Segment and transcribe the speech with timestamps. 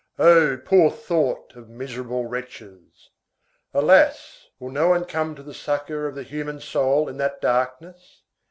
[0.17, 3.11] Oh, poor thought of miserable wretches!
[3.71, 4.47] Alas!
[4.59, 8.23] will no one come to the succor of the human soul in that darkness?